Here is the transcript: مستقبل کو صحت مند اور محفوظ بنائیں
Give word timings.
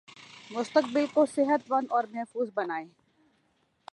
مستقبل 0.51 1.05
کو 1.13 1.25
صحت 1.25 1.71
مند 1.71 1.87
اور 1.89 2.03
محفوظ 2.11 2.49
بنائیں 2.53 2.85